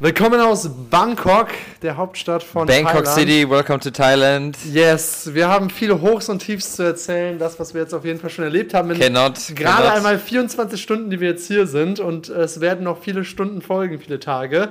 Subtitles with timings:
[0.00, 1.50] Willkommen aus Bangkok,
[1.80, 3.16] der Hauptstadt von Bangkok Thailand.
[3.16, 4.58] City, welcome to Thailand.
[4.64, 8.18] Yes, wir haben viele Hochs und Tiefs zu erzählen, das, was wir jetzt auf jeden
[8.18, 8.90] Fall schon erlebt haben.
[8.90, 9.96] In cannot, gerade cannot.
[9.96, 14.00] einmal 24 Stunden, die wir jetzt hier sind und es werden noch viele Stunden folgen,
[14.00, 14.70] viele Tage.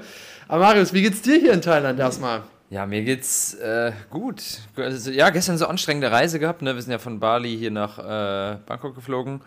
[0.49, 2.41] Aber Marius, wie geht's dir hier in Thailand erstmal?
[2.69, 4.43] Ja, mir geht's äh, gut.
[4.75, 6.61] Also, ja, gestern so anstrengende Reise gehabt.
[6.61, 6.75] Ne?
[6.75, 9.39] Wir sind ja von Bali hier nach äh, Bangkok geflogen.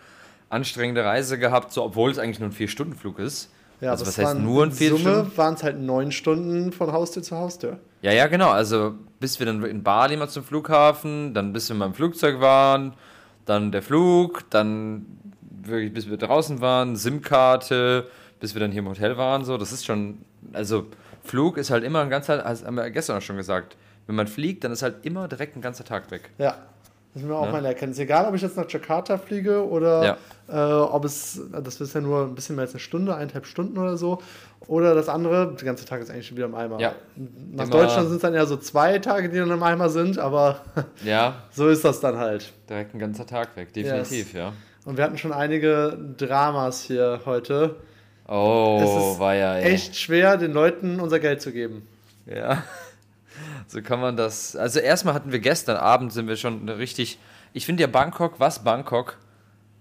[0.49, 3.51] Anstrengende Reise gehabt, so obwohl es eigentlich nur ein Vier-Stunden-Flug ist.
[3.79, 7.21] Ja, also was heißt nur ein vier Summe waren es halt neun Stunden von Haustür
[7.21, 7.79] zu Haustür.
[8.01, 8.49] Ja, ja, genau.
[8.49, 12.39] Also bis wir dann in Bali mal zum Flughafen, dann bis wir mal im Flugzeug
[12.39, 12.93] waren,
[13.45, 15.05] dann der Flug, dann
[15.63, 18.07] wirklich bis wir draußen waren, SIM-Karte,
[18.39, 19.45] bis wir dann hier im Hotel waren.
[19.45, 20.19] So, das ist schon,
[20.53, 20.85] also
[21.23, 23.75] Flug ist halt immer ein ganzer, das haben wir gestern auch schon gesagt.
[24.05, 26.29] Wenn man fliegt, dann ist halt immer direkt ein ganzer Tag weg.
[26.37, 26.55] Ja.
[27.17, 27.51] Das ist mir auch ja.
[27.51, 27.97] meine Erkenntnis.
[27.97, 30.17] Egal, ob ich jetzt nach Jakarta fliege oder
[30.47, 30.79] ja.
[30.79, 33.75] äh, ob es, das ist ja nur ein bisschen mehr als eine Stunde, eineinhalb Stunden
[33.79, 34.21] oder so.
[34.67, 36.79] Oder das andere, der ganze Tag ist eigentlich schon wieder im Eimer.
[36.79, 36.93] Ja.
[37.15, 40.19] Nach Immer Deutschland sind es dann ja so zwei Tage, die dann im Eimer sind,
[40.19, 40.61] aber
[41.03, 41.41] ja.
[41.49, 42.53] so ist das dann halt.
[42.69, 44.33] Direkt ein ganzer Tag weg, definitiv, yes.
[44.33, 44.53] ja.
[44.85, 47.77] Und wir hatten schon einige Dramas hier heute.
[48.27, 49.57] Oh, war ja.
[49.57, 51.87] Echt schwer, den Leuten unser Geld zu geben.
[52.27, 52.63] Ja.
[53.67, 54.55] So kann man das.
[54.55, 57.19] Also erstmal hatten wir gestern Abend sind wir schon richtig.
[57.53, 59.17] Ich finde ja Bangkok, was Bangkok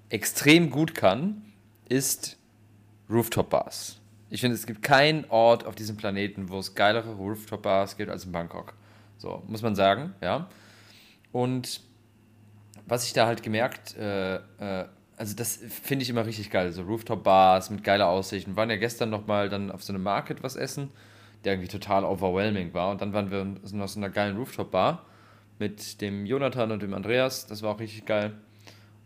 [0.08, 1.42] extrem gut kann,
[1.88, 2.36] ist
[3.08, 4.00] Rooftop-Bars.
[4.28, 8.24] Ich finde, es gibt keinen Ort auf diesem Planeten, wo es geilere Rooftop-Bars gibt als
[8.24, 8.74] in Bangkok.
[9.18, 10.48] So, muss man sagen, ja.
[11.30, 11.80] Und
[12.86, 16.82] was ich da halt gemerkt, äh, äh, also das finde ich immer richtig geil, so
[16.82, 18.48] Rooftop-Bars mit geiler Aussicht.
[18.48, 20.90] Wir waren ja gestern nochmal dann auf so einem Market was essen
[21.46, 22.90] der irgendwie total overwhelming war.
[22.90, 25.06] Und dann waren wir in so einer geilen Rooftop-Bar
[25.60, 27.46] mit dem Jonathan und dem Andreas.
[27.46, 28.32] Das war auch richtig geil.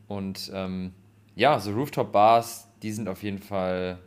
[0.08, 0.94] Und ähm,
[1.36, 3.98] ja, so Rooftop-Bars, die sind auf jeden Fall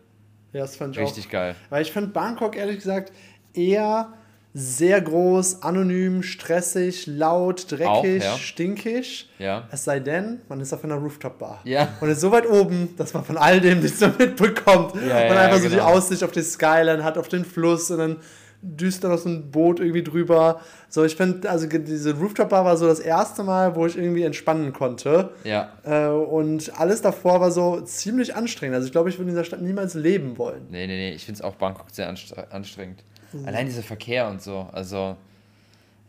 [0.51, 1.55] ja, richtig auch, geil.
[1.69, 3.13] Weil ich fand Bangkok ehrlich gesagt
[3.53, 4.13] eher
[4.53, 8.37] sehr groß, anonym, stressig, laut, dreckig, Auch, ja.
[8.37, 9.29] stinkig.
[9.39, 9.67] Ja.
[9.71, 11.61] Es sei denn, man ist auf einer Rooftop-Bar.
[11.63, 11.89] Ja.
[12.01, 14.93] Und ist so weit oben, dass man von all dem nichts mehr mitbekommt.
[14.95, 15.85] Ja, und einfach so die genau.
[15.85, 18.17] Aussicht auf die Skyline hat, auf den Fluss und dann
[18.61, 20.61] düster noch so ein Boot irgendwie drüber.
[20.87, 24.71] So, ich finde, also diese Rooftop-Bar war so das erste Mal, wo ich irgendwie entspannen
[24.71, 25.31] konnte.
[25.43, 25.73] Ja.
[25.83, 28.75] Äh, und alles davor war so ziemlich anstrengend.
[28.75, 30.67] Also ich glaube, ich würde in dieser Stadt niemals leben wollen.
[30.69, 31.13] Nee, nee, nee.
[31.13, 33.03] Ich finde es auch Bangkok sehr anstrengend.
[33.33, 33.47] Mhm.
[33.47, 34.67] Allein dieser Verkehr und so.
[34.71, 35.15] Also,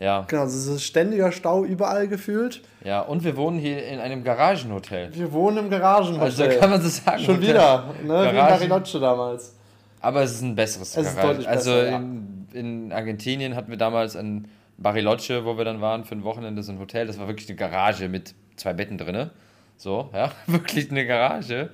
[0.00, 0.24] ja.
[0.28, 2.62] Genau, es ist ständiger Stau überall gefühlt.
[2.82, 5.14] Ja, und wir wohnen hier in einem Garagenhotel.
[5.14, 6.48] Wir wohnen im Garagenhotel.
[6.48, 7.22] Also kann man so sagen.
[7.22, 7.48] Schon Hotel.
[7.48, 8.24] wieder, ne?
[8.24, 9.54] Wie in Bariloche damals.
[10.00, 11.40] Aber es ist ein besseres es Garage.
[11.40, 12.60] Ist also besser, in, ja.
[12.60, 16.72] in Argentinien hatten wir damals ein Bariloche, wo wir dann waren für ein Wochenende, so
[16.72, 17.06] ein Hotel.
[17.06, 19.30] Das war wirklich eine Garage mit zwei Betten drin.
[19.76, 21.70] So, ja, wirklich eine Garage.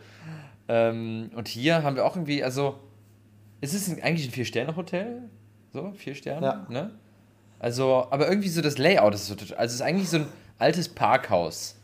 [0.68, 2.78] Ähm, und hier haben wir auch irgendwie, also,
[3.60, 5.22] ist es eigentlich ein Vier-Sterne-Hotel?
[5.72, 6.66] So, vier Sterne, ja.
[6.68, 6.90] ne?
[7.58, 9.58] Also, aber irgendwie so das Layout ist so total.
[9.58, 10.26] Also, es ist eigentlich so ein
[10.58, 11.76] altes Parkhaus.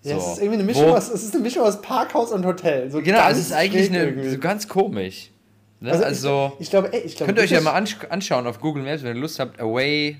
[0.00, 2.46] So, ja, es ist irgendwie eine Mischung, aus, es ist eine Mischung aus Parkhaus und
[2.46, 2.90] Hotel.
[2.90, 5.30] So genau, es ist eigentlich eine, so ganz komisch.
[5.80, 5.92] Ne?
[5.92, 9.02] Also, also, ich, glaube, ich glaub, könnt ihr euch ja mal anschauen auf Google Maps,
[9.02, 9.60] wenn ihr Lust habt.
[9.60, 10.16] Away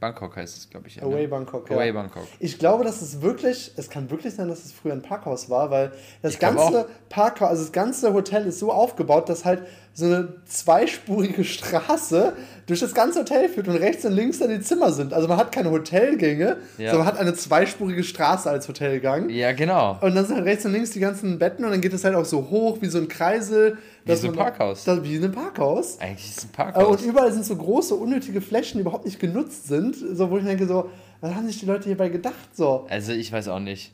[0.00, 0.96] Bangkok heißt es, glaube ich.
[0.96, 1.28] Ja, Away ne?
[1.28, 1.92] Bangkok, Away ja.
[1.92, 2.26] Bangkok.
[2.38, 5.70] Ich glaube, dass es wirklich, es kann wirklich sein, dass es früher ein Parkhaus war,
[5.70, 5.92] weil
[6.22, 10.28] das ich ganze Parkhaus, also das ganze Hotel ist so aufgebaut, dass halt so eine
[10.46, 12.32] zweispurige Straße
[12.66, 15.12] durch das ganze Hotel führt und rechts und links dann die Zimmer sind.
[15.12, 16.90] Also man hat keine Hotelgänge, ja.
[16.90, 19.28] sondern man hat eine zweispurige Straße als Hotelgang.
[19.28, 19.98] Ja, genau.
[20.00, 22.14] Und dann sind halt rechts und links die ganzen Betten und dann geht es halt
[22.14, 23.78] auch so hoch wie so ein Kreisel.
[24.04, 24.84] Wie so ein Parkhaus.
[24.84, 25.98] Das, wie ein Parkhaus.
[26.00, 27.00] Eigentlich ist es ein Parkhaus.
[27.00, 29.96] Und überall sind so große, unnötige Flächen, die überhaupt nicht genutzt sind.
[29.96, 30.88] So, wo ich denke, so,
[31.20, 32.54] was haben sich die Leute hierbei gedacht?
[32.54, 32.86] So.
[32.88, 33.92] Also ich weiß auch nicht.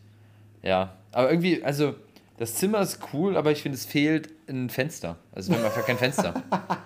[0.63, 0.95] Ja.
[1.13, 1.95] Aber irgendwie, also
[2.39, 5.17] das Zimmer ist cool, aber ich finde, es fehlt ein Fenster.
[5.33, 6.35] Also wir haben einfach kein Fenster.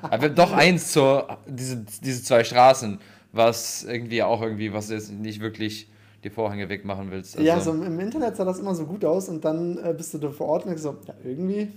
[0.03, 3.00] aber wir haben doch eins zur, diese, diese zwei Straßen,
[3.33, 5.89] was irgendwie auch irgendwie, was jetzt nicht wirklich
[6.22, 7.37] die Vorhänge wegmachen willst.
[7.37, 10.15] Also ja, so im Internet sah das immer so gut aus und dann äh, bist
[10.15, 11.72] du da vor Ort und so, ja, irgendwie.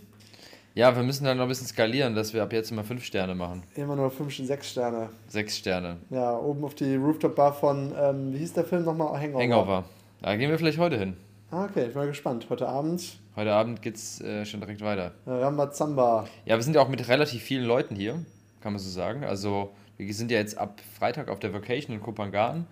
[0.75, 3.35] Ja, wir müssen dann noch ein bisschen skalieren, dass wir ab jetzt immer fünf Sterne
[3.35, 3.62] machen.
[3.75, 5.09] Immer nur fünf, sechs Sterne.
[5.28, 5.97] Sechs Sterne.
[6.09, 9.19] Ja, oben auf die Rooftop-Bar von, ähm, wie hieß der Film nochmal?
[9.19, 9.44] Hangover.
[9.44, 9.83] Hangover.
[10.21, 11.15] Da gehen wir vielleicht heute hin.
[11.53, 12.47] Ah, okay, ich bin mal gespannt.
[12.50, 13.19] Heute Abend.
[13.35, 15.11] Heute Abend geht's äh, schon direkt weiter.
[15.27, 16.25] Rambazamba.
[16.45, 18.13] Ja, wir sind ja auch mit relativ vielen Leuten hier,
[18.61, 19.23] kann man so sagen.
[19.23, 22.65] Also, wir sind ja jetzt ab Freitag auf der Vacation in Kopangan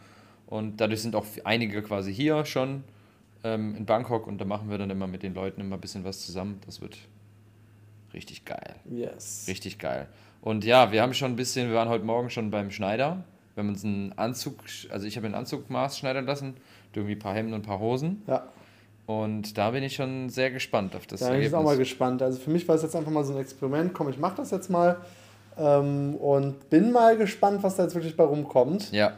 [0.47, 2.83] und dadurch sind auch einige quasi hier schon
[3.43, 6.03] ähm, in Bangkok und da machen wir dann immer mit den Leuten immer ein bisschen
[6.03, 6.59] was zusammen.
[6.65, 6.97] Das wird
[8.15, 8.77] richtig geil.
[8.89, 9.45] Yes.
[9.47, 10.07] Richtig geil.
[10.41, 13.25] Und ja, wir haben schon ein bisschen, wir waren heute Morgen schon beim Schneider.
[13.53, 14.55] Wir haben uns einen Anzug,
[14.89, 16.55] also ich habe einen Anzugmaß schneidern lassen
[16.95, 18.23] irgendwie ein paar Hemden und ein paar Hosen.
[18.27, 18.47] Ja.
[19.05, 21.51] Und da bin ich schon sehr gespannt auf das ja, Ergebnis.
[21.51, 22.21] Da bin ich auch mal gespannt.
[22.21, 23.93] Also für mich war es jetzt einfach mal so ein Experiment.
[23.93, 24.97] Komm, ich mache das jetzt mal.
[25.57, 28.91] Ähm, und bin mal gespannt, was da jetzt wirklich bei rumkommt.
[28.91, 29.13] Ja.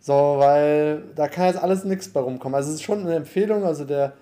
[0.00, 2.54] So, weil da kann jetzt alles nichts bei rumkommen.
[2.54, 4.12] Also es ist schon eine Empfehlung, also der,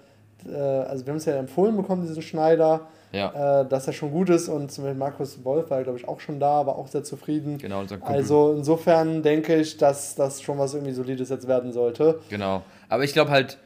[0.46, 3.62] äh, also wir haben es ja empfohlen bekommen, diesen Schneider, ja.
[3.62, 6.20] äh, dass er schon gut ist und zum Beispiel Markus Wolf war, glaube ich, auch
[6.20, 7.58] schon da, war auch sehr zufrieden.
[7.58, 8.14] Genau, unser Kumpel.
[8.14, 12.20] Also insofern denke ich, dass das schon was irgendwie Solides jetzt werden sollte.
[12.30, 12.62] Genau.
[12.88, 13.58] Aber ich glaube halt,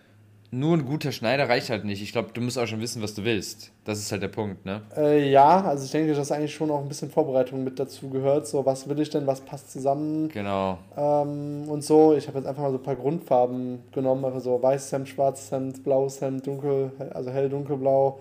[0.50, 2.02] nur ein guter Schneider reicht halt nicht.
[2.02, 3.72] Ich glaube, du musst auch schon wissen, was du willst.
[3.84, 4.82] Das ist halt der Punkt, ne?
[4.96, 8.46] Äh, ja, also ich denke, dass eigentlich schon auch ein bisschen Vorbereitung mit dazu gehört.
[8.46, 10.28] So, was will ich denn, was passt zusammen?
[10.28, 10.78] Genau.
[10.96, 14.62] Ähm, und so, ich habe jetzt einfach mal so ein paar Grundfarben genommen, einfach so
[14.62, 18.20] weißes Hemd, schwarzes Hemd, blaues Hemd, dunkel, also hell dunkelblau.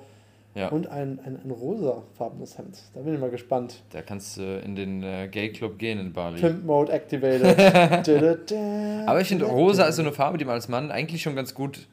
[0.56, 0.70] Ja.
[0.70, 2.78] Und ein, ein, ein rosafarbenes Hemd.
[2.94, 3.84] Da bin ich mal gespannt.
[3.92, 6.40] Da kannst du in den äh, Gay Club gehen in Bali.
[6.40, 8.54] Pimp Mode activated.
[9.06, 11.54] Aber ich finde, rosa ist so eine Farbe, die man als Mann eigentlich schon ganz
[11.54, 11.88] gut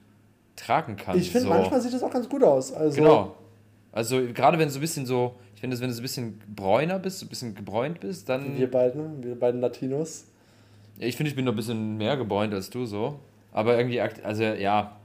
[0.56, 1.16] tragen kann.
[1.16, 1.54] Ich finde, so.
[1.54, 2.72] manchmal sieht das auch ganz gut aus.
[2.72, 3.34] Also genau.
[3.92, 6.42] Also gerade wenn du so ein bisschen so, ich finde, wenn du so ein bisschen
[6.54, 8.56] bräuner bist, so ein bisschen gebräunt bist, dann...
[8.56, 10.24] Wir beiden, wir beiden Latinos.
[10.98, 13.20] Ja, ich finde, ich bin noch ein bisschen mehr gebräunt als du so.
[13.52, 14.96] Aber irgendwie, also ja,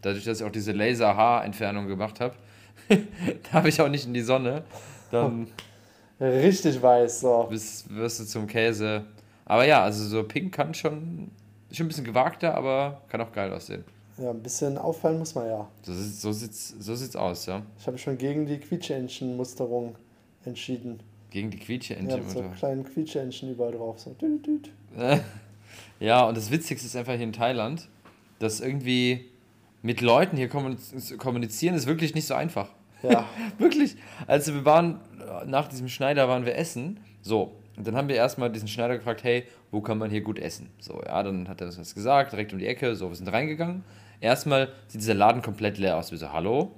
[0.00, 2.34] dadurch, dass ich auch diese Laser-Haarentfernung gemacht habe,
[2.88, 2.96] da
[3.52, 4.62] habe ich auch nicht in die Sonne.
[5.10, 5.48] Dann...
[6.20, 7.46] Richtig weiß, so.
[7.50, 9.04] Bist, wirst du zum Käse.
[9.44, 11.30] Aber ja, also so pink kann schon,
[11.70, 13.84] schon ein bisschen gewagter, aber kann auch geil aussehen.
[14.18, 15.68] Ja, ein bisschen auffallen muss man ja.
[15.82, 17.62] So, so, sieht's, so sieht's aus, ja.
[17.78, 19.96] Ich habe schon gegen die Quietscheentchen-Musterung
[20.44, 21.00] entschieden.
[21.30, 22.22] Gegen die Quietscheentchen?
[22.22, 23.98] Ja, so kleinen Quietscheentchen überall drauf.
[23.98, 24.16] So.
[26.00, 27.88] ja, und das Witzigste ist einfach hier in Thailand,
[28.38, 29.26] dass irgendwie
[29.82, 32.70] mit Leuten hier kommunizieren ist wirklich nicht so einfach.
[33.02, 33.28] Ja.
[33.58, 33.96] wirklich.
[34.26, 35.00] Also wir waren,
[35.44, 37.00] nach diesem Schneider waren wir essen.
[37.20, 40.38] So, und dann haben wir erstmal diesen Schneider gefragt, hey, wo kann man hier gut
[40.38, 40.70] essen?
[40.80, 42.96] So, ja, dann hat er uns das gesagt, direkt um die Ecke.
[42.96, 43.84] So, wir sind reingegangen.
[44.20, 46.10] Erstmal sieht dieser Laden komplett leer aus.
[46.10, 46.72] Wir so, hallo?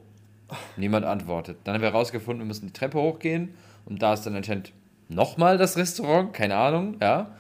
[0.76, 1.58] Niemand antwortet.
[1.64, 3.54] Dann haben wir herausgefunden, wir müssen die Treppe hochgehen.
[3.84, 4.72] Und da ist dann anscheinend
[5.08, 7.34] nochmal das Restaurant, keine Ahnung, ja.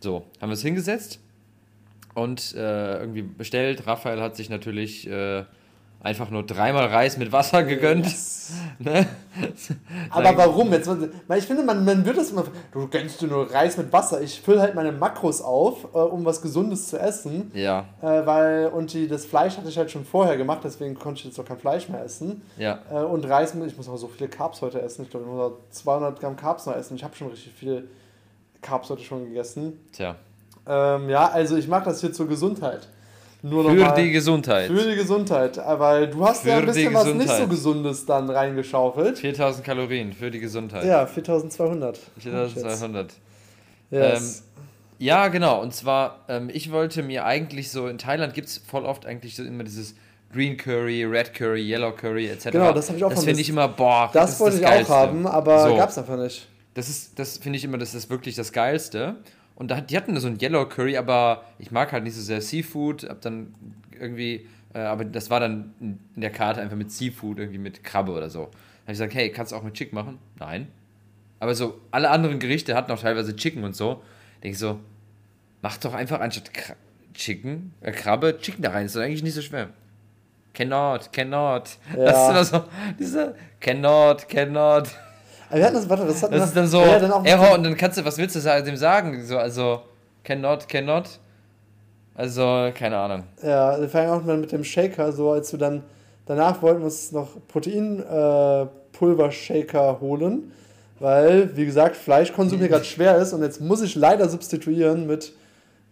[0.00, 1.20] So, haben wir es hingesetzt
[2.14, 3.86] und äh, irgendwie bestellt.
[3.86, 5.44] Raphael hat sich natürlich äh,
[6.04, 8.06] einfach nur dreimal Reis mit Wasser gegönnt.
[8.06, 8.32] Yes.
[8.78, 9.06] Ne?
[10.10, 10.70] Aber warum?
[10.72, 12.44] Jetzt, ich finde, man, man wird das immer.
[12.72, 14.20] Du gönnst du nur Reis mit Wasser.
[14.20, 17.50] Ich fülle halt meine Makros auf, äh, um was Gesundes zu essen.
[17.54, 17.86] Ja.
[18.02, 21.24] Äh, weil, und die, das Fleisch hatte ich halt schon vorher gemacht, deswegen konnte ich
[21.24, 22.42] jetzt auch kein Fleisch mehr essen.
[22.58, 22.80] Ja.
[22.92, 25.04] Äh, und Reis, ich muss auch so viele Carbs heute essen.
[25.04, 26.96] Ich glaube, ich muss auch 200 Gramm Carbs noch essen.
[26.96, 27.88] Ich habe schon richtig viel
[28.60, 29.80] Carbs heute schon gegessen.
[29.92, 30.16] Tja.
[30.66, 32.88] Ähm, ja, also ich mache das hier zur Gesundheit.
[33.46, 34.68] Nur für die Gesundheit.
[34.68, 35.58] Für die Gesundheit.
[35.58, 39.18] Weil du hast für ja ein bisschen was nicht so Gesundes dann reingeschaufelt.
[39.18, 40.82] 4000 Kalorien für die Gesundheit.
[40.86, 42.00] Ja, 4200.
[42.18, 43.12] 4200.
[43.90, 44.38] Yes.
[44.38, 44.62] Ähm,
[44.98, 45.60] ja, genau.
[45.60, 49.36] Und zwar, ähm, ich wollte mir eigentlich so, in Thailand gibt es voll oft eigentlich
[49.36, 49.94] so immer dieses
[50.32, 52.50] Green Curry, Red Curry, Yellow Curry etc.
[52.50, 54.86] Genau, das habe ich auch Das finde ich immer, boah, das, das wollte das ich
[54.86, 55.76] auch haben, aber so.
[55.76, 56.48] gab es einfach nicht.
[56.72, 59.16] Das das finde ich immer, das ist wirklich das Geilste.
[59.56, 62.40] Und da, die hatten so ein Yellow Curry, aber ich mag halt nicht so sehr
[62.40, 63.08] Seafood.
[63.08, 63.54] Hab dann
[63.98, 68.12] irgendwie, äh, aber das war dann in der Karte einfach mit Seafood, irgendwie mit Krabbe
[68.12, 68.40] oder so.
[68.40, 68.52] Da habe
[68.86, 70.18] ich gesagt, hey, kannst du auch mit Chick machen?
[70.38, 70.68] Nein.
[71.38, 74.02] Aber so, alle anderen Gerichte hatten auch teilweise Chicken und so.
[74.42, 74.80] Denke ich so,
[75.62, 76.76] mach doch einfach anstatt Kr
[77.14, 78.86] Chicken, äh, Krabbe, Chicken da rein.
[78.86, 79.68] Ist doch eigentlich nicht so schwer.
[80.52, 81.78] Cannot, cannot.
[81.96, 82.04] Ja.
[82.04, 82.68] Das ist immer so,
[82.98, 84.88] diese cannot, cannot.
[85.54, 87.74] Wir hatten das, warte, das hatten Das ist dann so ja, dann Error und dann
[87.76, 89.24] kannst du, was willst du dem sagen?
[89.24, 89.80] So, also,
[90.24, 91.20] cannot, cannot.
[92.14, 93.22] Also, keine Ahnung.
[93.42, 95.82] Ja, wir fangen auch mal mit dem Shaker, so als du dann,
[96.26, 100.52] danach wollten wir uns noch Proteinpulver-Shaker äh, holen,
[101.00, 105.32] weil, wie gesagt, Fleischkonsum hier gerade schwer ist und jetzt muss ich leider substituieren mit,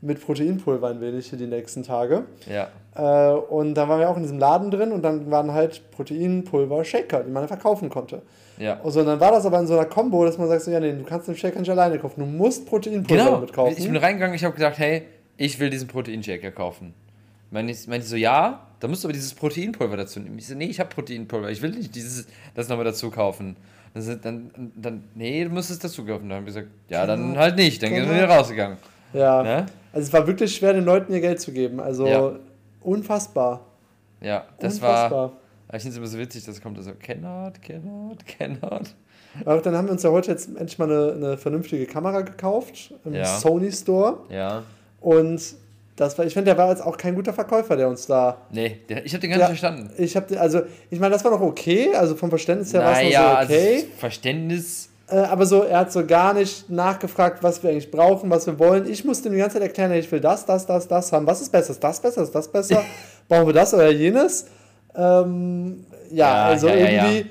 [0.00, 2.22] mit Proteinpulver ein wenig hier die nächsten Tage.
[2.46, 2.68] Ja.
[2.94, 7.24] Äh, und dann waren wir auch in diesem Laden drin und dann waren halt Proteinpulver-Shaker,
[7.24, 8.22] die man verkaufen konnte.
[8.58, 8.80] Ja.
[8.82, 10.80] Also, und dann war das aber in so einer Combo, dass man sagt, so, ja,
[10.80, 12.20] nee, du kannst den Shaker nicht alleine kaufen.
[12.20, 13.36] Du musst Proteinpulver genau.
[13.36, 13.74] damit kaufen.
[13.76, 15.04] Ich bin reingegangen, ich habe gesagt, hey,
[15.36, 16.94] ich will diesen Proteinshaker kaufen.
[17.50, 20.38] Meinte ich, meinte ich so, ja, da musst du aber dieses Proteinpulver dazu nehmen.
[20.38, 23.56] Ich so, nee, ich habe Proteinpulver, ich will nicht dieses, das nochmal dazu kaufen.
[23.94, 26.28] Dann, dann, dann, nee, du musst es dazu kaufen.
[26.28, 27.40] Dann haben wir gesagt, ja, dann genau.
[27.40, 27.82] halt nicht.
[27.82, 28.08] Dann genau.
[28.08, 28.78] sind wir rausgegangen.
[29.12, 29.42] Ja.
[29.42, 29.66] Ne?
[29.92, 31.78] Also es war wirklich schwer, den Leuten ihr Geld zu geben.
[31.80, 32.32] Also ja.
[32.80, 33.60] unfassbar.
[34.22, 35.10] Ja, das unfassbar.
[35.10, 35.32] war
[35.72, 38.94] aber ich finde es immer so witzig, dass kommt so, cannot, cannot, cannot.
[39.46, 42.92] Aber dann haben wir uns ja heute jetzt endlich mal eine, eine vernünftige Kamera gekauft
[43.06, 43.24] im ja.
[43.24, 44.18] Sony Store.
[44.28, 44.64] Ja.
[45.00, 45.40] Und
[45.96, 48.36] das war, ich finde, der war jetzt auch kein guter Verkäufer, der uns da.
[48.50, 49.88] Nee, der, ich habe den gar nicht verstanden.
[49.96, 50.60] Ich habe, also,
[50.90, 53.54] ich meine, das war noch okay, also vom Verständnis her war es noch so also
[53.54, 53.74] okay.
[53.76, 54.90] Also Verständnis.
[55.08, 58.58] Äh, aber so, er hat so gar nicht nachgefragt, was wir eigentlich brauchen, was wir
[58.58, 58.86] wollen.
[58.90, 61.26] Ich musste ihm die ganze Zeit erklären, ich will das, das, das, das haben.
[61.26, 61.70] Was ist besser?
[61.70, 62.24] Ist das besser?
[62.24, 62.84] Ist das besser?
[63.28, 64.44] Brauchen wir das oder jenes?
[64.94, 67.30] Ähm, ja, ja, also ja, irgendwie.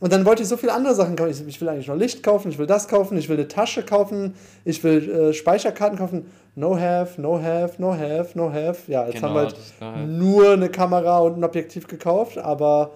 [0.00, 1.30] Und dann wollte ich so viele andere Sachen kaufen.
[1.30, 3.82] Ich, ich will eigentlich noch Licht kaufen, ich will das kaufen, ich will eine Tasche
[3.82, 6.26] kaufen, ich will äh, Speicherkarten kaufen.
[6.56, 8.78] No have, no have, no have, no have.
[8.88, 12.92] Ja, jetzt genau, haben wir halt nur eine Kamera und ein Objektiv gekauft, aber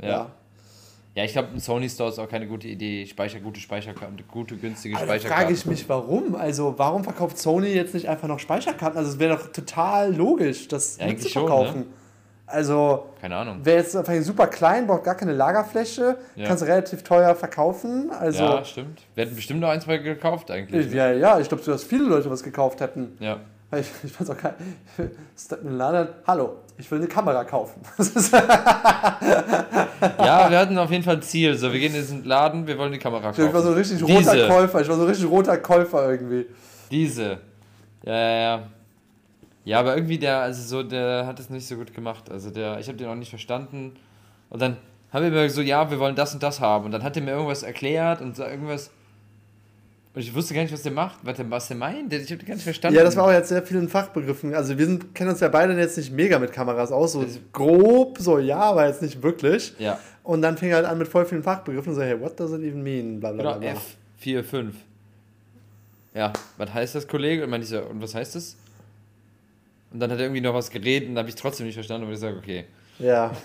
[0.00, 0.08] ja.
[0.08, 0.30] ja.
[1.14, 3.04] Ja, ich glaube, ein Sony Store ist auch keine gute Idee.
[3.04, 5.46] Speicher, gute Speicherkarten, gute, günstige also Speicherkarten.
[5.46, 6.36] frage ich mich, warum?
[6.36, 8.96] Also, warum verkauft Sony jetzt nicht einfach noch Speicherkarten?
[8.96, 11.72] Also, es wäre doch total logisch, das ja, zu verkaufen.
[11.72, 11.86] Schon, ne?
[12.50, 13.60] Also, keine Ahnung.
[13.62, 16.46] Wer jetzt einfach super klein, braucht gar keine Lagerfläche, ja.
[16.46, 18.10] kannst du relativ teuer verkaufen.
[18.10, 19.02] Also, ja, stimmt.
[19.14, 20.90] Wir hätten bestimmt noch ein, zwei gekauft eigentlich.
[20.92, 23.16] Ja, ja, ich glaube, dass viele Leute was gekauft hätten.
[23.20, 23.38] Ja.
[23.72, 24.54] Ich, ich fand's auch geil.
[25.62, 27.82] Laden, hallo, ich will eine Kamera kaufen.
[30.18, 31.54] ja, wir hatten auf jeden Fall ein Ziel.
[31.54, 33.46] So, wir gehen in diesen Laden, wir wollen die Kamera kaufen.
[33.46, 34.48] Ich war so ein richtig roter Diese.
[34.48, 36.46] Käufer, ich war so ein richtig roter Käufer irgendwie.
[36.90, 37.40] Diese.
[38.04, 38.62] Ja, ja, ja.
[39.68, 42.30] Ja, aber irgendwie der, also so, der hat es nicht so gut gemacht.
[42.30, 43.96] Also der, ich habe den auch nicht verstanden.
[44.48, 44.78] Und dann
[45.12, 46.86] haben wir mir so, ja, wir wollen das und das haben.
[46.86, 48.90] Und dann hat er mir irgendwas erklärt und so irgendwas.
[50.14, 52.10] Und ich wusste gar nicht, was der macht, was der, was der meint.
[52.14, 52.96] Ich habe gar nicht verstanden.
[52.96, 54.54] Ja, das war auch jetzt sehr vielen Fachbegriffen.
[54.54, 57.12] Also wir sind, kennen uns ja beide jetzt nicht mega mit Kameras aus.
[57.12, 59.74] So also, grob, so ja, aber jetzt nicht wirklich.
[59.78, 59.98] Ja.
[60.22, 62.52] Und dann fing er halt an mit voll vielen Fachbegriffen und so, hey, what does
[62.52, 63.20] it even mean?
[63.20, 63.58] Blablabla.
[63.58, 63.80] Genau,
[64.18, 64.76] F4, 5.
[66.14, 67.44] Ja, was heißt das, Kollege?
[67.44, 68.56] Und, ich so, und was heißt das?
[69.90, 72.12] Und dann hat er irgendwie noch was geredet und habe ich trotzdem nicht verstanden und
[72.12, 72.66] ich sage, okay.
[72.98, 73.30] Ja.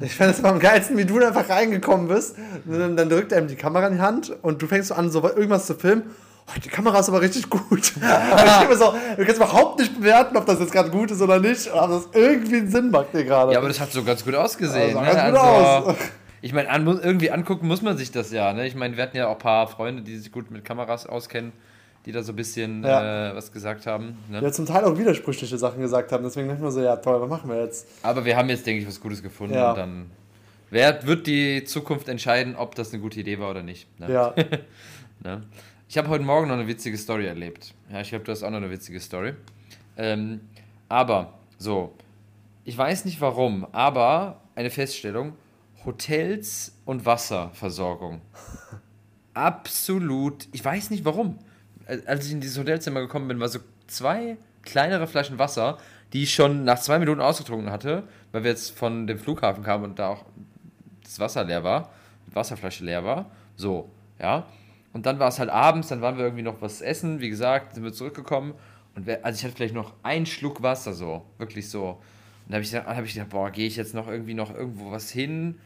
[0.00, 2.36] ich fand es am geilsten, wie du da einfach reingekommen bist.
[2.66, 4.94] Und dann, dann drückt er ihm die Kamera in die Hand und du fängst so
[4.94, 6.04] an, so irgendwas zu filmen.
[6.46, 7.80] Oh, die Kamera ist aber richtig gut.
[7.80, 11.68] ich so, du kannst überhaupt nicht bewerten, ob das jetzt gerade gut ist oder nicht,
[11.70, 13.52] aber das irgendwie einen Sinn macht dir gerade.
[13.52, 14.94] Ja, aber das hat so ganz gut ausgesehen.
[14.94, 15.06] Also, ne?
[15.06, 15.96] ganz gut also, aus.
[16.42, 18.52] Ich meine, an, irgendwie angucken muss man sich das ja.
[18.52, 18.66] Ne?
[18.66, 21.52] Ich meine, wir hatten ja auch ein paar Freunde, die sich gut mit Kameras auskennen
[22.06, 23.30] die da so ein bisschen ja.
[23.30, 24.18] äh, was gesagt haben.
[24.28, 24.42] Ne?
[24.42, 26.22] Ja, zum Teil auch widersprüchliche Sachen gesagt haben.
[26.22, 27.86] Deswegen dachte ich mir so, ja toll, was machen wir jetzt?
[28.02, 29.54] Aber wir haben jetzt, denke ich, was Gutes gefunden.
[29.54, 29.70] Ja.
[29.70, 30.10] Und dann
[30.70, 33.88] wer, wird die Zukunft entscheiden, ob das eine gute Idee war oder nicht.
[33.98, 34.12] Ne?
[34.12, 34.34] Ja.
[35.24, 35.42] ne?
[35.88, 37.72] Ich habe heute Morgen noch eine witzige Story erlebt.
[37.90, 39.34] Ja, ich glaube, du hast auch noch eine witzige Story.
[39.96, 40.40] Ähm,
[40.88, 41.94] aber, so,
[42.64, 45.34] ich weiß nicht warum, aber eine Feststellung,
[45.86, 48.20] Hotels und Wasserversorgung.
[49.34, 51.38] Absolut, ich weiß nicht warum
[51.86, 55.78] als ich in dieses Hotelzimmer gekommen bin, war so zwei kleinere Flaschen Wasser,
[56.12, 59.84] die ich schon nach zwei Minuten ausgetrunken hatte, weil wir jetzt von dem Flughafen kamen
[59.84, 60.24] und da auch
[61.02, 61.90] das Wasser leer war,
[62.26, 63.30] die Wasserflasche leer war.
[63.56, 64.46] So, ja.
[64.92, 67.74] Und dann war es halt abends, dann waren wir irgendwie noch was essen, wie gesagt,
[67.74, 68.54] sind wir zurückgekommen.
[68.94, 71.88] Und wir, also ich hatte vielleicht noch einen Schluck Wasser, so, wirklich so.
[72.46, 74.92] Und dann habe ich, hab ich gedacht, boah, gehe ich jetzt noch irgendwie noch irgendwo
[74.92, 75.58] was hin?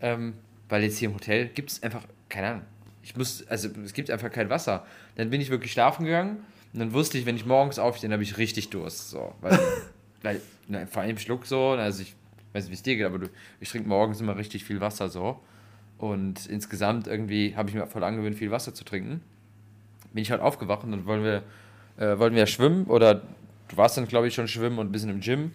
[0.00, 0.34] Ähm,
[0.68, 2.62] weil jetzt hier im Hotel gibt es einfach, keine Ahnung,
[3.06, 4.84] ich muss, also es gibt einfach kein Wasser.
[5.14, 6.38] Dann bin ich wirklich schlafen gegangen
[6.72, 9.10] und dann wusste ich, wenn ich morgens aufstehe, dann habe ich richtig Durst.
[9.10, 9.56] So, weil,
[10.22, 12.16] weil ne, vor allem Schluck so, also ich
[12.52, 13.28] weiß nicht, wie es dir geht, aber du,
[13.60, 15.40] ich trinke morgens immer richtig viel Wasser so.
[15.98, 19.22] Und insgesamt irgendwie habe ich mir voll angewöhnt, viel Wasser zu trinken.
[20.12, 21.44] Bin ich halt aufgewacht und dann wollen wir,
[21.98, 23.22] äh, wollten wir ja schwimmen oder
[23.68, 25.52] du warst dann, glaube ich, schon schwimmen und ein bisschen im Gym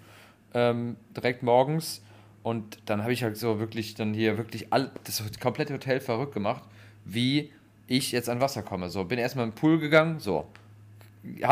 [0.53, 2.01] ähm, direkt morgens.
[2.43, 6.33] Und dann habe ich halt so wirklich dann hier wirklich all, das komplette Hotel verrückt
[6.33, 6.63] gemacht
[7.05, 7.51] wie
[7.87, 8.89] ich jetzt an Wasser komme.
[8.89, 10.45] So, bin erstmal im Pool gegangen, so.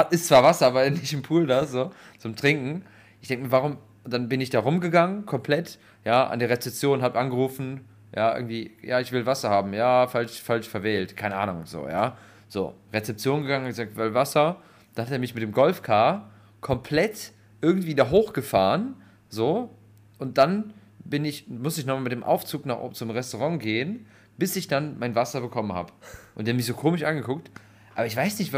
[0.10, 2.84] Ist zwar Wasser, aber nicht im Pool da, so, zum Trinken.
[3.22, 7.16] Ich denke mir, warum, dann bin ich da rumgegangen, komplett, ja, an der Rezeption, hab
[7.16, 7.82] angerufen,
[8.16, 12.18] ja, irgendwie, ja, ich will Wasser haben, ja, falsch, falsch verwählt, keine Ahnung, so, ja.
[12.48, 14.58] So, Rezeption gegangen, gesagt, weil Wasser,
[14.96, 16.30] dann hat er mich mit dem Golfcar
[16.62, 18.96] komplett irgendwie da hochgefahren,
[19.30, 19.70] so,
[20.18, 24.06] und dann bin ich, muss ich nochmal mit dem Aufzug nach oben zum Restaurant gehen,
[24.40, 25.92] bis ich dann mein Wasser bekommen habe.
[26.36, 27.52] Und der hat mich so komisch angeguckt.
[27.96, 28.54] Aber ich weiß nicht,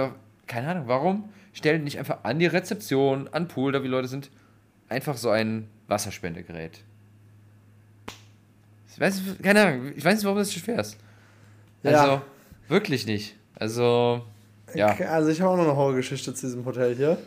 [0.48, 4.30] keine Ahnung, warum stellen nicht einfach an die Rezeption, an Pool, da wie Leute sind,
[4.88, 6.82] einfach so ein Wasserspendegerät.
[8.94, 10.98] Ich weiß, keine Ahnung, ich weiß nicht, warum das so schwer ist.
[11.84, 12.22] Also, ja.
[12.68, 13.36] wirklich nicht.
[13.56, 14.26] Also,
[14.76, 14.96] ja.
[15.10, 17.18] Also, ich habe auch noch eine Horrorgeschichte zu diesem Hotel hier.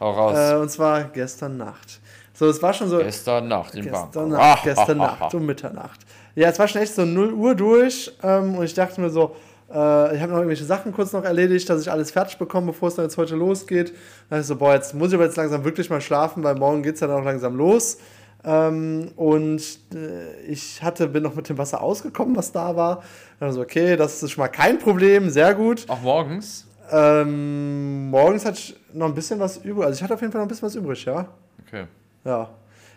[0.00, 0.36] Hau raus.
[0.36, 2.00] Äh, und zwar gestern Nacht.
[2.32, 2.98] So, es war schon so.
[2.98, 4.38] Gestern Nacht in gestern Bangkok.
[4.38, 6.00] Nacht, gestern Nacht um Mitternacht.
[6.38, 9.34] Ja, es war schon echt so 0 Uhr durch ähm, und ich dachte mir so,
[9.68, 12.90] äh, ich habe noch irgendwelche Sachen kurz noch erledigt, dass ich alles fertig bekomme, bevor
[12.90, 13.88] es dann jetzt heute losgeht.
[13.88, 13.96] Dann
[14.30, 16.84] dachte ich so, boah, jetzt muss ich aber jetzt langsam wirklich mal schlafen, weil morgen
[16.84, 17.98] geht es ja dann auch langsam los.
[18.44, 19.60] Ähm, und
[19.92, 23.02] äh, ich hatte, bin noch mit dem Wasser ausgekommen, was da war.
[23.40, 25.86] Dann so, okay, das ist schon mal kein Problem, sehr gut.
[25.88, 26.68] Auch morgens?
[26.92, 29.86] Ähm, morgens hatte ich noch ein bisschen was übrig.
[29.86, 31.26] Also ich hatte auf jeden Fall noch ein bisschen was übrig, ja.
[31.66, 31.86] Okay.
[32.24, 32.48] Ja.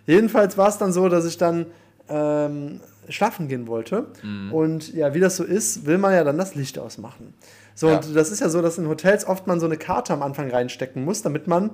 [0.05, 1.65] Jedenfalls war es dann so, dass ich dann
[2.07, 2.81] ähm,
[3.11, 4.07] schlafen gehen wollte.
[4.23, 4.53] Mhm.
[4.53, 7.33] Und ja, wie das so ist, will man ja dann das Licht ausmachen.
[7.75, 7.97] So, ja.
[7.97, 10.49] und das ist ja so, dass in Hotels oft man so eine Karte am Anfang
[10.49, 11.71] reinstecken muss, damit man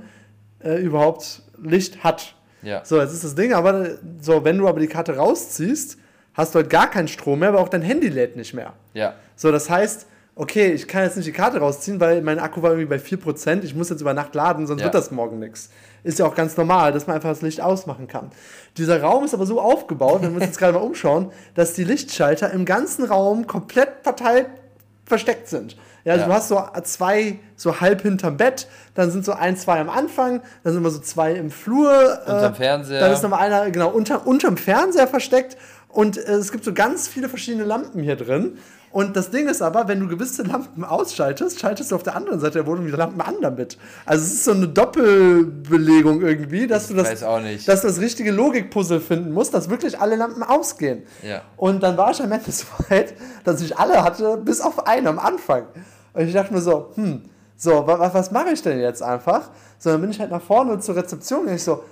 [0.64, 2.36] äh, überhaupt Licht hat.
[2.62, 2.84] Ja.
[2.84, 5.98] So, jetzt ist das Ding, aber so, wenn du aber die Karte rausziehst,
[6.34, 8.74] hast du halt gar keinen Strom mehr, aber auch dein Handy lädt nicht mehr.
[8.94, 9.16] Ja.
[9.36, 12.72] So, das heißt, okay, ich kann jetzt nicht die Karte rausziehen, weil mein Akku war
[12.72, 14.86] irgendwie bei 4%, ich muss jetzt über Nacht laden, sonst Ja.
[14.86, 15.70] wird das morgen nichts.
[16.04, 18.32] Ist ja auch ganz normal, dass man einfach das Licht ausmachen kann.
[18.78, 21.84] Dieser Raum ist aber so aufgebaut, wenn wir uns jetzt gerade mal umschauen, dass die
[21.84, 24.48] Lichtschalter im ganzen Raum komplett verteilt
[25.06, 25.78] versteckt sind.
[26.04, 26.28] Ja, also Ja.
[26.28, 30.42] du hast so zwei so halb hinterm Bett, dann sind so ein, zwei am Anfang,
[30.64, 32.20] dann sind immer so zwei im Flur.
[32.26, 33.00] Unterm äh, Fernseher.
[33.00, 35.58] Dann ist nochmal einer, genau, unter, unterm Fernseher versteckt
[35.90, 38.58] und äh, es gibt so ganz viele verschiedene Lampen hier drin.
[38.92, 42.40] Und das Ding ist aber, wenn du gewisse Lampen ausschaltest, schaltest du auf der anderen
[42.40, 43.78] Seite der Wohnung die Lampen an damit.
[44.06, 47.68] Also es ist so eine Doppelbelegung irgendwie, dass Ich du das, weiß auch nicht.
[47.68, 51.04] dass du das richtige Logikpuzzle finden musst, dass wirklich alle Lampen ausgehen.
[51.22, 51.42] Ja.
[51.58, 53.14] Und dann war ich am Ende so weit,
[53.44, 55.64] dass ich alle hatte, bis auf einen am Anfang.
[56.14, 57.24] Und ich dachte mir so, hm,
[57.56, 59.50] so, was, was mache ich denn jetzt einfach?
[59.80, 61.84] So, dann bin ich halt nach vorne zur Rezeption und ich so,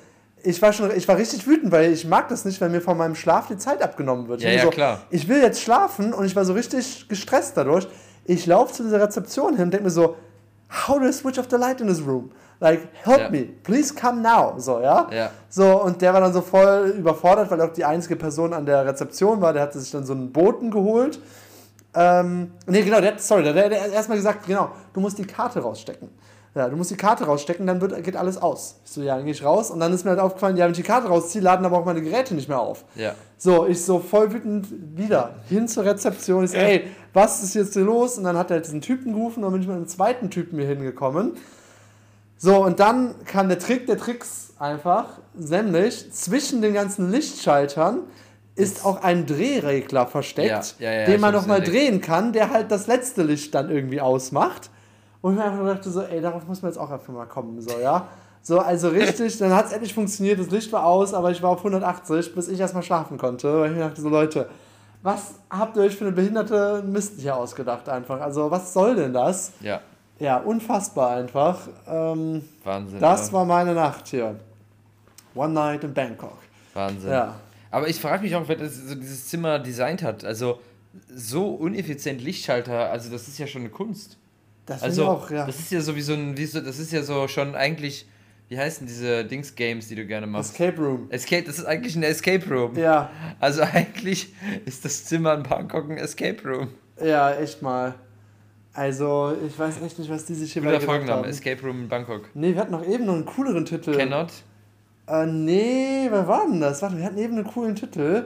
[0.46, 2.98] ich war schon, ich war richtig wütend, weil ich mag das nicht, wenn mir von
[2.98, 4.42] meinem Schlaf die Zeit abgenommen wird.
[4.42, 5.02] Ja, Ich ja, so, klar.
[5.10, 7.88] Ich will jetzt schlafen und ich war so richtig gestresst dadurch.
[8.25, 10.16] Ich laufe zu dieser Rezeption hin und denke mir so,
[10.88, 12.32] how do I switch off the light in this room?
[12.60, 13.30] Like, help Ja.
[13.30, 14.54] me, please come now.
[14.58, 15.08] So, ja?
[15.12, 15.30] Ja.
[15.50, 18.66] So, und der war dann so voll überfordert, weil er auch die einzige Person an
[18.66, 19.52] der Rezeption war.
[19.54, 21.20] Der hatte sich dann so einen Boten geholt.
[21.94, 25.60] Ähm, nee, genau, der sorry, der, der hat erstmal gesagt, genau, du musst die Karte
[25.60, 26.10] rausstecken.
[26.56, 28.80] Ja, du musst die Karte rausstecken, dann wird, geht alles aus.
[28.86, 29.70] Ich so, ja, dann gehe ich raus.
[29.72, 31.86] Und dann ist mir halt aufgefallen, ja, wenn ich die Karte rausziehe, laden aber auch
[31.86, 32.86] meine Geräte nicht mehr auf.
[32.96, 33.14] Ja.
[33.38, 36.46] So, ich so voll wütend wieder hin zur Rezeption.
[36.46, 38.18] Ich so, ey, was ist jetzt hier los?
[38.18, 40.58] Und dann hat er diesen Typen gerufen und dann bin ich mit einem zweiten Typen
[40.58, 41.34] hier hingekommen.
[42.38, 48.00] So, und dann kam der Trick der Tricks einfach, nämlich zwischen den ganzen Lichtschaltern
[48.56, 52.72] ist auch ein Drehregler versteckt, Ja, ja, ja, den man nochmal drehen kann, der halt
[52.72, 54.70] das letzte Licht dann irgendwie ausmacht.
[55.25, 57.60] Und ich mir einfach dachte so, ey, darauf muss man jetzt auch einfach mal kommen,
[57.60, 58.10] so, ja.
[58.44, 61.50] So, also richtig, dann hat es endlich funktioniert, das Licht war aus, aber ich war
[61.50, 64.48] auf 180, bis ich erstmal schlafen konnte, weil ich mir dachte so, Leute,
[65.01, 68.22] was habt ihr euch für eine behinderte Mist hier ausgedacht einfach?
[68.22, 69.53] Also, was soll denn das?
[69.62, 69.82] Ja.
[70.20, 71.70] Ja, unfassbar einfach.
[71.88, 73.00] Ähm, Wahnsinn.
[73.00, 73.34] das oder?
[73.39, 74.36] war meine Nacht hier.
[75.34, 76.38] One Night in Bangkok.
[76.76, 77.10] Wahnsinn.
[77.10, 77.34] Ja.
[77.71, 80.23] Aber ich frage mich auch, wer das, so dieses Zimmer designt hat.
[80.23, 80.60] Also
[81.10, 84.19] so uneffizient Lichtschalter, also das ist ja schon eine Kunst.
[84.65, 85.45] Das Also auch, ja.
[85.45, 88.08] das ist ja so wie so ein, wie so, das ist ja so schon eigentlich,
[88.49, 90.51] wie heißen diese Dings-Games, die du gerne machst?
[90.60, 91.08] Escape Room.
[91.10, 92.75] Escape, das ist eigentlich ein Escape Room.
[92.78, 94.34] Ja, Also eigentlich
[94.65, 96.67] ist das Zimmer in Bangkok ein Escape Room.
[97.04, 97.93] ja, echt mal.
[98.73, 101.30] Also, ich weiß echt nicht, was die sich hier Guter Folgenname, haben.
[101.30, 102.30] Escape Room in Bangkok.
[102.34, 103.95] Nee, wir hatten noch eben noch einen cooleren Titel.
[103.95, 104.34] Cannot?
[105.08, 106.82] Äh, nee, wer war denn das?
[106.82, 108.25] Warte, wir hatten eben einen coolen Titel.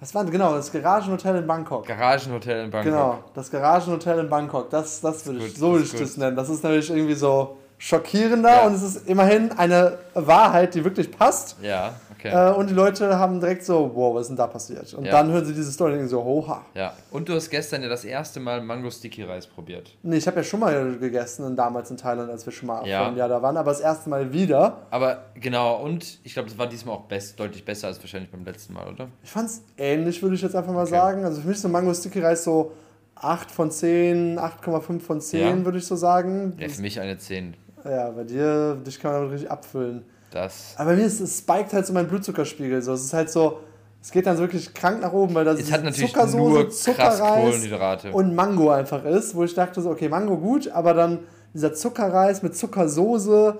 [0.00, 0.24] Was war?
[0.26, 1.86] Genau, das Garagenhotel in Bangkok.
[1.86, 2.92] Garagenhotel in Bangkok.
[2.92, 4.68] Genau, das Garagenhotel in Bangkok.
[4.70, 6.36] Das, das würde ich, so würde das ich das nennen.
[6.36, 8.66] Das ist nämlich irgendwie so schockierender Ja.
[8.66, 11.56] und es ist immerhin eine Wahrheit, die wirklich passt.
[11.62, 11.94] Ja,
[12.34, 12.50] okay.
[12.50, 14.92] Äh, und die Leute haben direkt so, wow, was ist denn da passiert?
[14.94, 15.10] Und Ja.
[15.12, 16.64] dann hören sie diese Story und denken so, oha.
[16.74, 16.92] ja.
[17.10, 19.94] Und du hast gestern ja das erste Mal Mango Sticky Reis probiert.
[20.02, 22.98] Nee, ich habe ja schon mal gegessen damals in Thailand, als wir schon mal Ja.
[22.98, 24.78] vor einem Jahr da waren, aber das erste Mal wieder.
[24.90, 28.44] Aber genau, und ich glaube, das war diesmal auch best, deutlich besser als wahrscheinlich beim
[28.44, 29.08] letzten Mal, oder?
[29.22, 30.90] Ich fand's ähnlich, würde ich jetzt einfach mal Okay.
[30.90, 31.24] sagen.
[31.24, 32.72] Also für mich ist so Mango Sticky Reis so
[33.14, 35.64] 8 von 10, 8,5 von 10, Ja.
[35.64, 36.54] würde ich so sagen.
[36.58, 37.54] Ja, für mich eine 10.
[37.84, 40.04] Ja, bei dir, dich kann man damit richtig abfüllen.
[40.36, 42.82] Das Aber bei mir ist es spiked halt so mein Blutzuckerspiegel.
[42.82, 42.92] So.
[42.92, 43.60] Es ist halt so,
[44.02, 46.70] es geht dann so wirklich krank nach oben, weil das es hat natürlich Zuckersoße, nur
[46.70, 48.12] Zuckerreis Kohlenhydrate.
[48.12, 51.20] und Mango einfach ist, wo ich dachte so, okay, Mango gut, aber dann
[51.54, 53.58] dieser Zuckerreis mit Zuckersoße,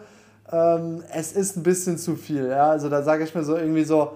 [0.52, 2.48] ähm, es ist ein bisschen zu viel.
[2.48, 2.70] Ja?
[2.70, 4.12] Also da sage ich mir so irgendwie so,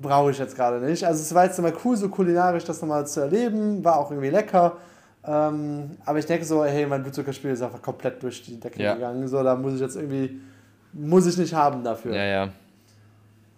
[0.00, 1.04] brauche ich jetzt gerade nicht.
[1.04, 4.30] Also es war jetzt immer cool, so kulinarisch das nochmal zu erleben, war auch irgendwie
[4.30, 4.76] lecker.
[5.24, 8.94] Ähm, aber ich denke so, hey, mein Blutzuckerspiegel ist einfach komplett durch die Decke Ja.
[8.94, 9.26] gegangen.
[9.28, 10.40] So, da muss ich jetzt irgendwie,
[10.92, 12.14] muss ich nicht haben dafür.
[12.14, 12.48] ja, ja.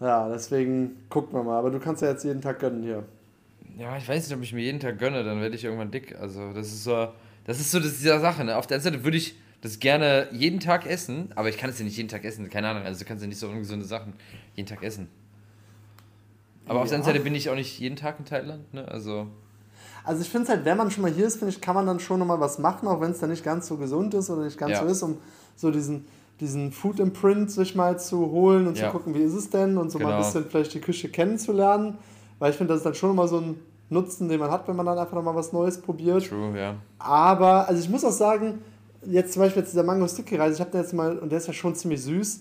[0.01, 1.59] Ja, deswegen gucken wir mal.
[1.59, 3.05] Aber du kannst ja jetzt jeden Tag gönnen hier.
[3.79, 6.15] Ja, ich weiß nicht, ob ich mir jeden Tag gönne, dann werde ich irgendwann dick.
[6.21, 7.09] Also, das ist so,
[7.45, 8.45] das ist so das, dieser Sache.
[8.45, 8.57] Ne?
[8.57, 11.79] Auf der einen Seite würde ich das gerne jeden Tag essen, aber ich kann es
[11.79, 12.51] ja nicht jeden Tag essen.
[12.51, 14.13] Keine Ahnung, also du kannst ja nicht so ungesunde Sachen
[14.57, 15.09] jeden Tag essen.
[16.67, 17.15] Aber auf der anderen Ja.
[17.15, 18.87] Seite bin ich auch nicht jeden Tag in Thailand, ne?
[18.89, 19.29] Also,
[20.05, 21.87] Also ich finde es halt, wenn man schon mal hier ist, finde ich, kann man
[21.87, 24.45] dann schon nochmal was machen, auch wenn es dann nicht ganz so gesund ist oder
[24.45, 24.83] nicht ganz Ja.
[24.83, 25.17] so ist, um
[25.57, 26.05] so diesen,
[26.41, 28.87] diesen Food Imprint sich mal zu holen und Ja.
[28.87, 30.25] zu gucken, wie ist es denn und so mal ein Genau.
[30.27, 31.99] bisschen vielleicht die Küche kennenzulernen.
[32.41, 34.75] Weil ich finde, das ist dann schon immer so ein Nutzen, den man hat, wenn
[34.77, 36.27] man dann einfach nochmal was Neues probiert.
[36.29, 36.75] true, ja.
[36.99, 38.59] Aber, also ich muss auch sagen,
[39.07, 41.39] jetzt zum Beispiel jetzt dieser Mango Sticky Reis, ich habe den jetzt mal, und der
[41.39, 42.41] ist ja schon ziemlich süß,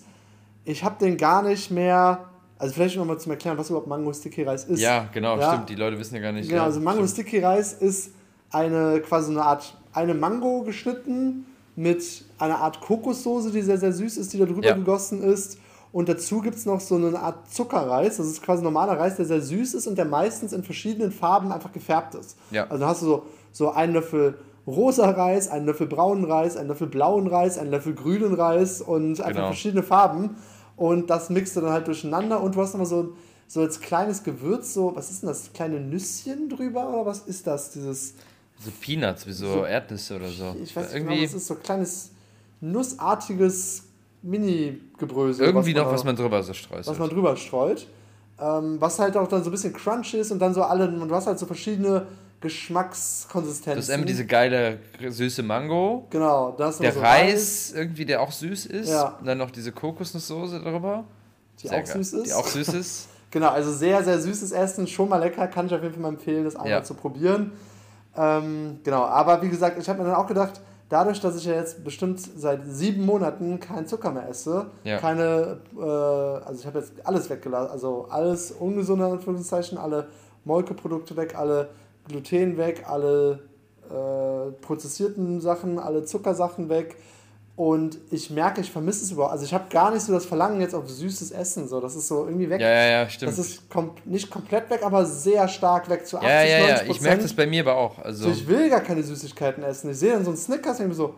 [0.64, 2.24] ich habe den gar nicht mehr,
[2.58, 4.80] also vielleicht nochmal zum Erklären, was überhaupt Mango Sticky Reis ist.
[4.80, 5.52] Ja, genau, Ja.
[5.52, 5.68] stimmt.
[5.68, 6.48] Die Leute wissen ja gar nicht.
[6.48, 7.28] Genau, ja, also Mango stimmt.
[7.28, 8.12] Sticky Reis ist
[8.50, 14.16] eine quasi eine Art, eine Mango geschnitten mit einer Art Kokossoße, die sehr, sehr süß
[14.16, 14.74] ist, die da drüber Ja.
[14.74, 15.58] gegossen ist
[15.92, 18.16] Und dazu gibt es noch so eine Art Zuckerreis.
[18.16, 21.52] Das ist quasi normaler Reis, der sehr süß ist und der meistens in verschiedenen Farben
[21.52, 22.36] einfach gefärbt ist.
[22.50, 22.66] Ja.
[22.68, 26.88] Also hast du so, so einen Löffel rosa Reis, einen Löffel braunen Reis, einen Löffel
[26.88, 29.46] blauen Reis, einen Löffel grünen Reis und einfach Genau.
[29.46, 30.36] verschiedene Farben.
[30.76, 33.12] Und das mixt du dann halt durcheinander und du hast nochmal so,
[33.46, 35.52] so als kleines Gewürz, so, was ist denn das?
[35.52, 37.70] Kleine Nüsschen drüber oder was ist das?
[37.70, 38.14] Dieses,
[38.58, 40.54] So Peanuts, wie so, So- Erdnüsse oder so.
[40.62, 42.10] ich weiß nicht irgendwie genau, was ist so kleines
[42.60, 43.82] nussartiges
[44.22, 45.44] Mini-Gebrösel.
[45.46, 46.86] irgendwie was noch, man- was man drüber so streut.
[46.86, 47.86] was man drüber streut.
[48.40, 51.08] Ähm, was halt auch dann so ein bisschen crunch ist und dann so alle, und
[51.08, 52.06] du hast halt so verschiedene
[52.40, 53.76] Geschmackskonsistenzen.
[53.76, 56.06] Das ist eben diese geile süße Mango.
[56.10, 58.88] Genau, da hast du Der so Reis, irgendwie, der auch süß ist.
[58.90, 59.16] Ja.
[59.20, 61.04] Und dann noch diese Kokosnusssoße darüber.
[61.62, 61.96] Die Sehr auch geil.
[61.96, 62.26] süß ist.
[62.26, 63.08] Die auch süß ist.
[63.30, 66.10] Genau, also sehr, sehr süßes Essen, schon mal lecker, kann ich auf jeden Fall mal
[66.10, 66.82] empfehlen, das einmal Ja.
[66.84, 67.50] zu probieren.
[68.16, 71.54] Ähm, genau, aber wie gesagt, ich habe mir dann auch gedacht, dadurch, dass ich ja
[71.54, 74.98] jetzt bestimmt seit sieben Monaten keinen Zucker mehr esse, Ja.
[74.98, 80.06] keine, äh, also ich habe jetzt alles weggelassen, also alles ungesunde, Anführungszeichen, alle
[80.44, 81.70] Molkeprodukte weg, alle
[82.06, 83.40] Gluten weg, alle
[83.90, 86.96] äh, prozessierten Sachen, alle Zuckersachen weg.
[87.56, 89.32] Und ich merke, ich vermisse es überhaupt.
[89.32, 91.68] Also ich habe gar nicht so das Verlangen jetzt auf süßes Essen.
[91.68, 91.80] So.
[91.80, 92.60] Das ist so irgendwie weg.
[92.60, 93.30] Ja, ja, ja, stimmt.
[93.30, 96.68] Das ist kom nicht komplett weg, aber sehr stark weg zu 80, ja, ja, ja.
[96.76, 97.98] 90 Ich merke das bei mir aber auch.
[98.00, 99.90] Also, so, ich will gar keine Süßigkeiten essen.
[99.90, 101.14] Ich sehe dann so einen Snickers und ich so,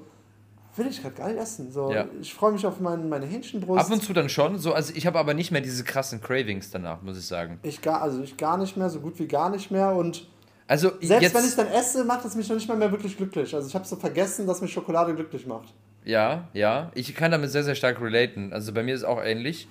[0.77, 1.73] will ich gerade gar nicht essen.
[1.73, 2.07] So, Ja.
[2.21, 3.87] Ich freue mich auf mein, meine Hähnchenbrust.
[3.87, 4.59] ab und zu dann schon.
[4.59, 7.59] So, also ich habe aber nicht mehr diese krassen Cravings danach, muss ich sagen.
[7.63, 9.95] ich gar, also ich gar nicht mehr, so gut wie gar nicht mehr.
[9.95, 10.29] Und
[10.67, 13.55] Also selbst wenn ich dann esse, macht es mich noch nicht mal mehr wirklich glücklich.
[13.55, 15.73] Also ich habe so vergessen, dass mich Schokolade glücklich macht.
[16.07, 16.91] Ja, ja.
[16.95, 18.53] Ich kann damit sehr, sehr stark relaten.
[18.53, 19.69] Also bei mir ist es auch ähnlich.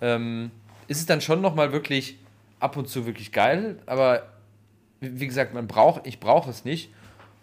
[0.00, 0.50] Ähm,
[0.88, 2.18] ist es dann schon nochmal wirklich
[2.60, 4.22] ab und zu wirklich geil, aber
[5.00, 6.90] wie gesagt, man braucht, ich brauche es nicht.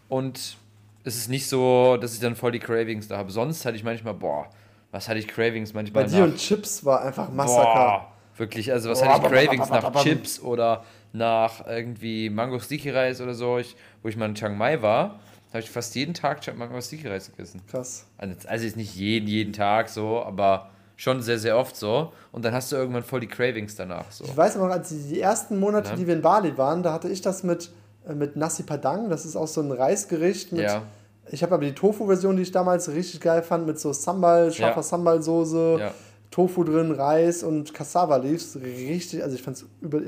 [0.10, 0.58] Und
[1.04, 3.32] es ist nicht so, dass ich dann voll die Cravings da habe.
[3.32, 4.48] Sonst hatte ich manchmal, boah,
[4.92, 7.74] was hatte ich Cravings manchmal Bei dir und Chips war einfach Massaker.
[7.74, 10.04] Boah, wirklich, also was Boah, hatte ich Cravings nach.
[10.04, 14.58] Chips oder nach irgendwie Mango Sticky Reis oder so, ich, wo ich mal in Chiang
[14.58, 15.20] Mai war,
[15.54, 17.62] habe ich fast jeden Tag Mango Sticky Reis gegessen.
[17.70, 18.06] Krass.
[18.18, 22.12] Also also jetzt nicht jeden, jeden Tag so, aber schon sehr, sehr oft so.
[22.32, 24.12] Und dann hast du irgendwann voll die Cravings danach.
[24.12, 24.24] So.
[24.26, 25.96] Ich weiß noch, als die, ersten Monate, Ja.
[25.96, 27.72] die wir in Bali waren, da hatte ich das mit,
[28.08, 29.10] äh, mit Nasi Padang.
[29.10, 30.52] Das ist auch so ein Reisgericht.
[30.52, 30.84] Mit, Ja.
[31.32, 34.78] Ich habe aber die Tofu-Version, die ich damals richtig geil fand, mit so Sambal, scharfer
[34.82, 34.84] Ja.
[34.84, 35.94] Sambal-Soße, Ja.
[36.32, 38.58] Tofu drin, Reis und Cassava Leaves.
[38.60, 39.66] Richtig, also ich fand es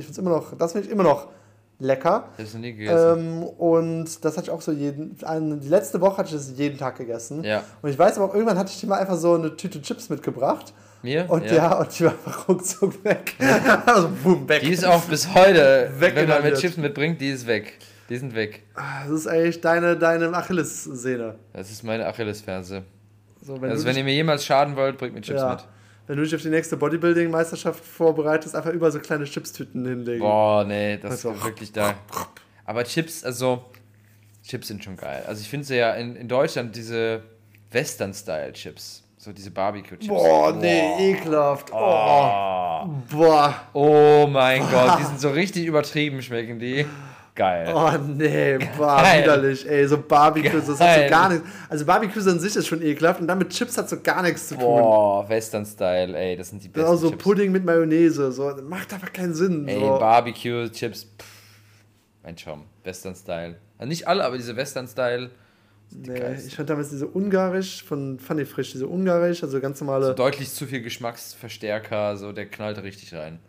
[0.10, 1.28] ich immer noch, das finde ich immer noch
[1.80, 2.30] lecker.
[2.38, 3.20] Das nie gegessen.
[3.20, 6.58] Ähm, und das hatte ich auch so jeden, ein, die letzte Woche hatte ich das
[6.58, 7.44] jeden Tag gegessen.
[7.44, 7.64] Ja.
[7.82, 10.10] Und ich weiß aber auch, irgendwann hatte ich dir mal einfach so eine Tüte Chips
[10.10, 10.74] mitgebracht.
[11.02, 11.30] Mir?
[11.30, 13.36] Und ja, und die war einfach ruckzuck weg.
[13.86, 14.62] also boom, weg.
[14.62, 16.56] Die ist auch bis heute, wenn man mit.
[16.56, 17.78] Chips mitbringt, die ist weg.
[18.10, 18.64] Die sind weg.
[18.76, 21.36] Das ist eigentlich deine, deine Achillessehne.
[21.54, 22.84] Das ist meine Achillesferse.
[23.42, 25.66] So, wenn, Also wenn ihr mir jemals schaden wollt, bringt mir Chips ja, mit.
[26.08, 30.20] Wenn du dich auf die nächste Bodybuilding-Meisterschaft vorbereitest, einfach überall so kleine Chipstüten hinlegen.
[30.20, 31.96] Boah, nee, das Also, ist wirklich da.
[32.66, 33.66] Aber Chips, also,
[34.44, 35.24] Chips sind schon geil.
[35.28, 37.24] Also ich finde sie ja in, in Deutschland diese
[37.72, 39.04] Western-Style-Chips.
[39.18, 40.08] So diese Barbecue-Chips.
[40.08, 41.72] Boah, nee, ekelhaft.
[41.74, 41.76] Oh.
[41.78, 42.88] Oh.
[43.10, 43.56] Boah.
[43.74, 46.86] oh mein Gott, die sind so richtig übertrieben, schmecken die.
[47.36, 47.74] Geil.
[47.76, 49.24] Oh nee, boah, Geil.
[49.24, 51.46] widerlich, ey, so Barbecues, das hat so gar nichts.
[51.68, 54.48] Also Barbecues an sich ist schon ekelhaft und dann mit Chips hat so gar nichts
[54.48, 54.64] zu tun.
[54.64, 57.22] Boah, Western-Style, ey, das sind die besten auch so Chips.
[57.24, 59.68] Pudding mit Mayonnaise, so, macht einfach keinen Sinn.
[59.68, 60.00] Ey, so.
[60.00, 61.26] Barbecue-Chips, pff,
[62.24, 62.64] mein Schaum.
[62.86, 63.56] Western-Style.
[63.78, 65.30] Also nicht alle, aber diese Western-Style,
[65.92, 66.48] Nee, geilsten.
[66.48, 70.06] ich fand damals diese Ungarisch von Funny Frisch, diese Ungarisch, also ganz normale.
[70.08, 73.40] so deutlich zu viel Geschmacksverstärker, so der knallt richtig rein.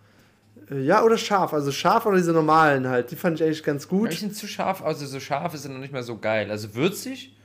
[0.70, 1.52] Ja, oder scharf.
[1.54, 3.10] Also scharf oder diese normalen halt.
[3.10, 4.12] Die fand ich eigentlich ganz gut.
[4.12, 6.50] Ich sind zu scharf, also so scharf ist noch nicht mehr so geil.
[6.50, 7.36] Also würzig,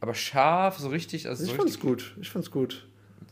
[0.00, 2.16] aber scharf, so richtig, also Ich so fand's richtig gut.
[2.20, 2.86] Ich fand's gut.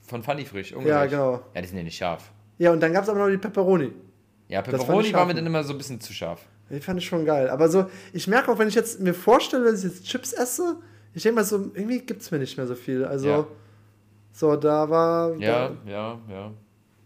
[0.06, 0.70] von Funny frisch.
[0.70, 1.10] Ja, ungarisch.
[1.10, 1.42] genau.
[1.54, 2.30] Ja, die sind ja nicht scharf.
[2.58, 3.92] Ja, und dann gab es aber noch die Pepperoni.
[4.48, 6.40] Ja, Pepperoni war mir dann immer so ein bisschen zu scharf.
[6.70, 7.50] Die fand ich schon geil.
[7.50, 10.76] Aber so, ich merke auch, wenn ich jetzt mir vorstelle, dass ich jetzt Chips esse,
[11.12, 13.04] ich denke mal so, irgendwie gibt es mir nicht mehr so viel.
[13.04, 13.46] Also, Ja.
[14.32, 15.34] so, da war.
[15.36, 16.52] Ja, Da, ja, ja.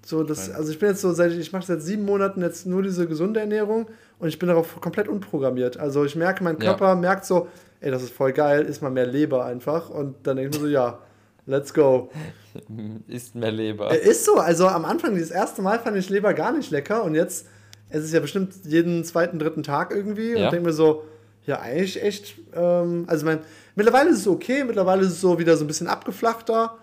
[0.08, 2.82] So das, also ich bin jetzt so, seit ich mache seit sieben Monaten jetzt nur
[2.82, 3.86] diese gesunde Ernährung
[4.18, 5.76] und ich bin darauf komplett unprogrammiert.
[5.78, 6.64] Also ich merke, mein Ja.
[6.74, 7.48] Körper merkt so,
[7.80, 9.90] ey, das ist voll geil, isst mal mehr Leber einfach.
[9.90, 10.98] Und dann denke ich mir so, ja,
[11.46, 12.10] let's go.
[13.06, 13.90] Ist mehr Leber.
[13.92, 17.04] Äh, Ist so, also am Anfang, das erste Mal fand ich Leber gar nicht lecker
[17.04, 17.46] und jetzt,
[17.90, 20.46] es ist ja bestimmt jeden zweiten, dritten Tag irgendwie Ja.
[20.46, 21.04] und denke mir so,
[21.46, 23.38] ja, eigentlich echt, ähm, also mein,
[23.76, 26.76] mittlerweile ist es okay, mittlerweile ist es so wieder so ein bisschen abgeflachter.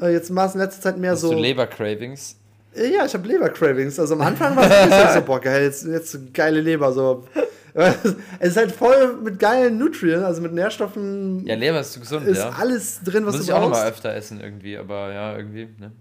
[0.00, 1.32] Äh, jetzt war es in letzter Zeit mehr Hast so.
[1.32, 2.36] du Leber-Cravings?
[2.74, 3.98] Ja, ich habe Leber-Cravings.
[3.98, 6.92] Also am Anfang war es ein bisschen so, boah, geil, jetzt, jetzt geile Leber.
[6.92, 7.24] So.
[7.74, 11.44] es ist halt voll mit geilen Nutrien, also mit Nährstoffen.
[11.46, 12.50] Ja, Leber ist gesund, ist ja.
[12.50, 13.82] alles drin, was Muss du ich auch noch brauchst.
[13.82, 15.92] mal öfter essen irgendwie, aber ja, irgendwie, ne?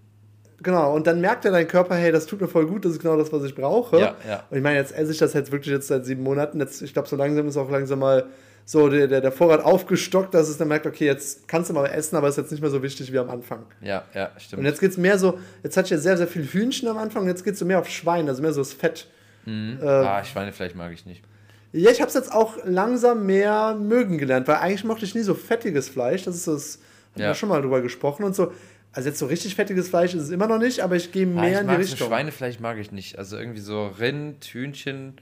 [0.61, 2.99] Genau, und dann merkt ja dein Körper, hey, das tut mir voll gut, das ist
[2.99, 3.97] genau das, was ich brauche.
[3.97, 4.43] Ja, ja.
[4.49, 6.59] Und ich meine, jetzt esse ich das jetzt wirklich jetzt seit sieben Monaten.
[6.59, 8.25] Jetzt, ich glaube, so langsam ist auch langsam mal
[8.69, 11.87] so der, der, der Vorrat aufgestockt, dass es dann merkt, okay, jetzt kannst du mal
[11.87, 13.65] essen, aber ist jetzt nicht mehr so wichtig wie am Anfang.
[13.81, 14.59] Ja, ja, stimmt.
[14.59, 16.99] Und jetzt geht es mehr so, jetzt hatte ich ja sehr, sehr viel Hühnchen am
[16.99, 19.07] Anfang, jetzt geht es so mehr auf Schwein, also mehr so das Fett.
[19.47, 19.79] Mhm.
[19.81, 21.23] Äh, ah, Schweinefleisch mag ich nicht.
[21.71, 25.23] Ja, ich habe es jetzt auch langsam mehr mögen gelernt, weil eigentlich mochte ich nie
[25.23, 26.25] so fettiges Fleisch.
[26.25, 26.77] Das ist das,
[27.15, 27.27] haben ja.
[27.29, 28.53] wir schon mal drüber gesprochen und so.
[28.91, 31.41] Also jetzt so richtig fettiges Fleisch ist es immer noch nicht, aber ich gehe ah,
[31.41, 32.07] mehr ah, in die Richtung.
[32.07, 33.17] Schweinefleisch mag ich nicht.
[33.17, 35.15] Also irgendwie so Rind, Hühnchen,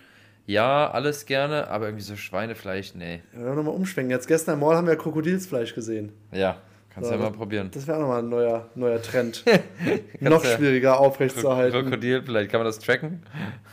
[0.48, 3.22] ja, alles gerne, aber irgendwie so Schweinefleisch, nee.
[3.34, 4.12] Ja, nochmal umschwenken.
[4.12, 6.14] Jetzt gestern im Mall haben wir Krokodilsfleisch gesehen.
[6.32, 6.56] Ja,
[6.90, 7.70] kannst so, ja mal probieren.
[7.74, 9.44] Das wäre auch nochmal ein neuer, neuer Trend.
[10.22, 11.84] Noch schwieriger aufrechtzuerhalten.
[11.84, 13.24] Krokodilfleisch, kann man das tracken?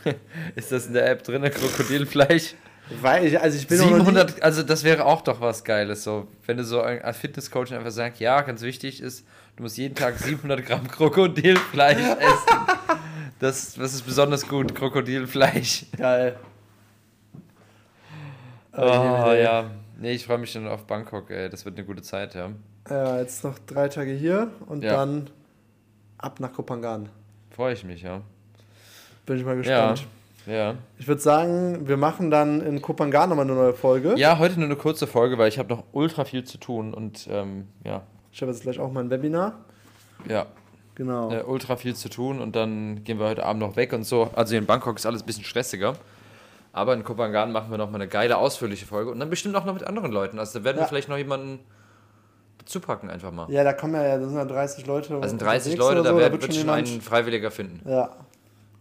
[0.55, 2.55] ist das in der App drin, Krokodilfleisch?
[3.01, 6.27] Weil ich, also ich bin 700, also das wäre auch doch was Geiles, so.
[6.45, 10.19] Wenn du so als Fitnesscoach einfach sagst, ja, ganz wichtig ist, du musst jeden Tag
[10.19, 12.59] 700 Gramm Krokodilfleisch essen.
[13.39, 15.85] Das, das ist besonders gut, Krokodilfleisch.
[15.97, 16.35] Geil.
[18.77, 19.69] Oh ja.
[19.99, 21.49] Nee, ich freue mich schon auf Bangkok, ey.
[21.49, 22.49] Das wird eine gute Zeit, ja.
[22.89, 24.91] Ja, jetzt noch drei Tage hier und ja.
[24.91, 25.29] dann
[26.17, 27.09] ab nach Kopangan.
[27.49, 28.21] Freue ich mich, ja.
[29.25, 30.01] Bin ich mal gespannt.
[30.01, 30.05] Ja.
[30.47, 30.75] Ja.
[30.99, 34.13] Ich würde sagen, wir machen dann in Kopangan nochmal eine neue Folge.
[34.17, 37.27] Ja, heute nur eine kurze Folge, weil ich habe noch ultra viel zu tun und
[37.31, 38.03] ähm, ja.
[38.31, 39.53] Ich habe jetzt gleich auch mal ein Webinar.
[40.29, 40.45] Ja.
[40.93, 41.31] Genau.
[41.31, 44.29] Äh, ultra viel zu tun und dann gehen wir heute Abend noch weg und so.
[44.35, 45.95] Also in Bangkok ist alles ein bisschen stressiger.
[46.75, 49.73] Aber in Kopangan machen wir nochmal eine geile, ausführliche Folge und dann bestimmt auch noch
[49.73, 50.39] mit anderen Leuten.
[50.39, 50.83] Also da werden ja.
[50.83, 51.61] wir vielleicht noch jemanden
[52.57, 53.49] dazu packen einfach mal.
[53.49, 55.15] Ja, da kommen ja, da sind ja 30 Leute.
[55.15, 57.89] Also sind 30 Leute, da so, wird, da wird schon ein Freiwilliger finden.
[57.89, 58.09] Ja.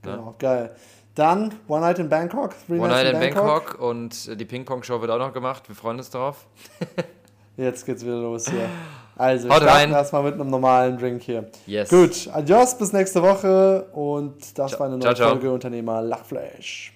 [0.02, 0.34] Genau, ja?
[0.40, 0.76] geil.
[1.14, 2.54] Dann One Night in Bangkok.
[2.66, 3.46] Three One Night in Bangkok.
[3.46, 5.68] Bangkok und die Ping-Pong-Show wird auch noch gemacht.
[5.68, 6.48] Wir freuen uns drauf.
[7.56, 8.68] Jetzt geht's wieder los hier.
[9.14, 11.48] Also, Haut starten erstmal mit einem normalen Drink hier.
[11.68, 11.90] Yes.
[11.90, 14.80] Gut, adios, bis nächste Woche und das ciao.
[14.80, 15.54] war eine neue ciao, Folge ciao.
[15.54, 16.93] Unternehmer Lachflash.